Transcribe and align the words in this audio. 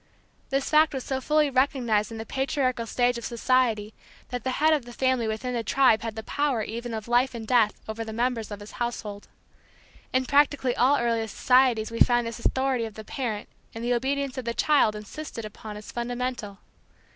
This 0.49 0.67
fact 0.67 0.95
was 0.95 1.03
so 1.03 1.21
fully 1.21 1.51
recognized 1.51 2.11
in 2.11 2.17
the 2.17 2.25
patriarchal 2.25 2.87
stage 2.87 3.19
of 3.19 3.23
society 3.23 3.93
that 4.29 4.43
the 4.43 4.49
head 4.53 4.73
of 4.73 4.85
the 4.85 4.93
family 4.93 5.27
within 5.27 5.53
the 5.53 5.61
tribe 5.63 6.01
had 6.01 6.15
the 6.15 6.23
power 6.23 6.63
even 6.63 6.95
of 6.95 7.07
life 7.07 7.35
and 7.35 7.45
death 7.45 7.79
over 7.87 8.03
the 8.03 8.11
members 8.11 8.49
of 8.49 8.61
his 8.61 8.71
household. 8.81 9.27
In 10.11 10.25
practically 10.25 10.75
all 10.75 10.97
early 10.97 11.27
societies 11.27 11.91
we 11.91 11.99
find 11.99 12.25
this 12.25 12.43
authority 12.43 12.85
of 12.85 12.95
the 12.95 13.03
parent 13.03 13.47
and 13.75 13.83
the 13.83 13.93
obedience 13.93 14.39
of 14.39 14.45
the 14.45 14.55
child 14.55 14.95
insisted 14.95 15.45
upon 15.45 15.77
as 15.77 15.91
fundamental. 15.91 16.57